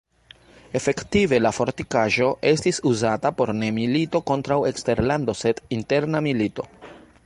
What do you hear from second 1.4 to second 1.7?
la